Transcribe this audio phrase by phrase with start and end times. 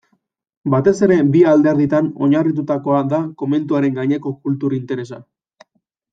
[0.73, 5.23] Batez ere bi alderditan oinarritutakoa da komentuaren gaineko kultur interesa.